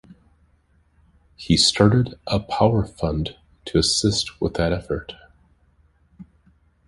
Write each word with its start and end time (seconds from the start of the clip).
He 1.35 1.57
started 1.57 2.17
a 2.25 2.39
"power 2.39 2.87
fund" 2.87 3.35
to 3.65 3.77
assist 3.77 4.41
with 4.41 4.55
that 4.55 4.73
effort. 4.73 5.13